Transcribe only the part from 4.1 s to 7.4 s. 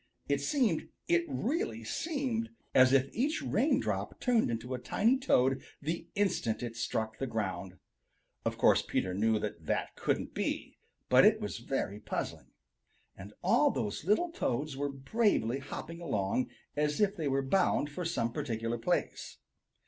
turned into a tiny Toad the instant it struck the